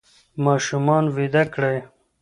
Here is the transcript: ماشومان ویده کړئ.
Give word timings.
ماشومان 0.45 1.03
ویده 1.15 1.43
کړئ. 1.53 1.77